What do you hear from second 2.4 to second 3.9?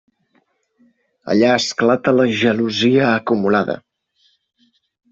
gelosia acumulada.